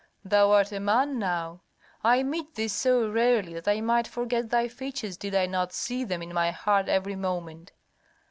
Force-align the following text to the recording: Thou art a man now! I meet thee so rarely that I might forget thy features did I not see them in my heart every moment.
Thou 0.25 0.49
art 0.49 0.71
a 0.71 0.79
man 0.79 1.19
now! 1.19 1.61
I 2.03 2.23
meet 2.23 2.55
thee 2.55 2.69
so 2.69 3.07
rarely 3.07 3.53
that 3.53 3.67
I 3.67 3.81
might 3.81 4.07
forget 4.07 4.49
thy 4.49 4.67
features 4.67 5.15
did 5.15 5.35
I 5.35 5.45
not 5.45 5.73
see 5.73 6.03
them 6.03 6.23
in 6.23 6.33
my 6.33 6.49
heart 6.49 6.89
every 6.89 7.15
moment. 7.15 7.71